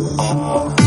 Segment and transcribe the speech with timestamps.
[0.00, 0.77] Oh.